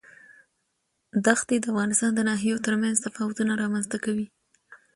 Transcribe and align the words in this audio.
ښتې 1.39 1.55
د 1.61 1.65
افغانستان 1.71 2.11
د 2.15 2.19
ناحیو 2.29 2.63
ترمنځ 2.65 2.95
تفاوتونه 3.05 3.51
رامنځ 3.61 3.85
ته 3.91 3.97
کوي. 4.05 4.27